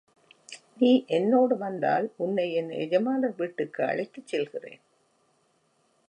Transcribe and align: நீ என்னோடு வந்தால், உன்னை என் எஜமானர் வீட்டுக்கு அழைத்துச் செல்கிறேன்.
நீ 0.77 1.05
என்னோடு 1.07 1.57
வந்தால், 1.57 2.13
உன்னை 2.17 2.53
என் 2.53 2.69
எஜமானர் 2.69 3.35
வீட்டுக்கு 3.35 3.83
அழைத்துச் 3.83 4.27
செல்கிறேன். 4.27 4.81